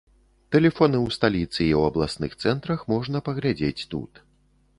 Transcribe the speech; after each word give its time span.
Тэлефоны 0.53 0.97
ў 1.01 1.07
сталіцы 1.17 1.59
і 1.65 1.69
ў 1.81 1.91
абласных 1.91 2.31
цэнтрах 2.45 2.79
можна 2.95 3.17
паглядзець 3.29 3.87
тут. 3.95 4.11